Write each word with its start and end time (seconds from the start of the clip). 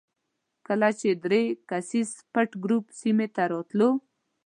کله 0.67 0.89
چې 0.99 1.09
درې 1.25 1.43
کسیز 1.69 2.09
پټ 2.33 2.49
ګروپ 2.63 2.85
سیمې 2.99 3.27
ته 3.35 3.43
راتلو. 3.51 3.89